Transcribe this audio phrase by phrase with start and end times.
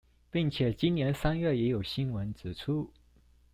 [0.31, 2.91] 並且今年三月也有新聞指出